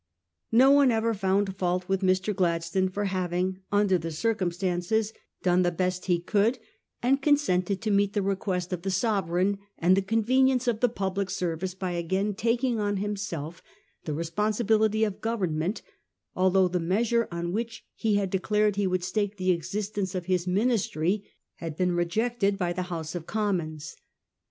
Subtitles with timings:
[0.51, 2.35] No one ever found fault with Mr.
[2.35, 6.57] Gladstone for having, under the circumstances, done the best he could,
[7.03, 11.29] and consented to meet the request of the Sovereign and the convenience of the public
[11.29, 13.61] service by again taking on himself
[14.05, 15.83] the responsibility of government,
[16.35, 20.47] although the measure on which he had declared he would stake the existence of his
[20.47, 23.95] Ministry had been rejected by the House of Com mons.